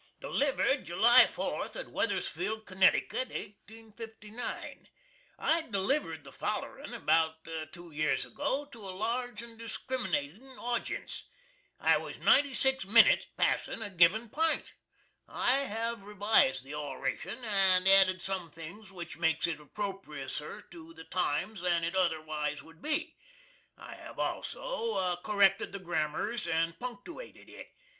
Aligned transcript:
Delivered 0.19 0.83
July 0.85 1.25
4th, 1.25 1.75
at 1.75 1.85
Weathersfield, 1.91 2.65
Connecticut, 2.65 3.29
1859. 3.29 4.87
[I 5.37 5.61
delivered 5.69 6.23
the 6.23 6.31
follerin, 6.31 6.91
about 6.95 7.47
two 7.71 7.91
years 7.91 8.25
ago, 8.25 8.65
to 8.65 8.79
a 8.79 8.97
large 8.97 9.43
and 9.43 9.59
discriminating 9.59 10.41
awjince. 10.57 11.25
I 11.79 11.97
was 11.97 12.17
96 12.17 12.83
minits 12.87 13.27
passin 13.37 13.83
a 13.83 13.91
givin 13.91 14.29
pint. 14.31 14.73
I 15.27 15.57
have 15.65 16.01
revised 16.01 16.63
the 16.63 16.73
orashun, 16.73 17.43
and 17.45 17.87
added 17.87 18.23
sum 18.23 18.49
things 18.49 18.91
which 18.91 19.17
makes 19.19 19.45
it 19.45 19.59
approposser 19.59 20.63
to 20.71 20.95
the 20.95 21.03
times 21.05 21.61
than 21.61 21.83
it 21.83 21.95
otherwise 21.95 22.63
would 22.63 22.81
be. 22.81 23.17
I 23.77 23.93
have 23.93 24.17
also 24.17 25.17
corrected 25.17 25.71
the 25.73 25.79
grammers 25.79 26.51
and 26.51 26.73
punktooated 26.79 27.49
it. 27.49 27.69